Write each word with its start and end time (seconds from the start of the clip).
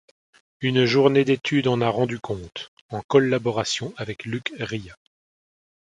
Une 0.61 0.85
journée 0.85 1.23
d'étude 1.25 1.67
en 1.67 1.79
a 1.79 1.87
rendu 1.87 2.17
compte, 2.19 2.71
en 2.89 3.03
collaboration 3.03 3.93
avec 3.97 4.25
Luc 4.25 4.51
Ria. 4.57 4.97